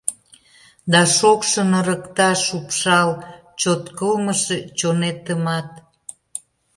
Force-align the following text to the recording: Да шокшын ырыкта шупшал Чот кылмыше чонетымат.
Да 0.91 1.01
шокшын 1.17 1.69
ырыкта 1.79 2.31
шупшал 2.45 3.09
Чот 3.59 3.83
кылмыше 3.97 4.57
чонетымат. 4.79 5.69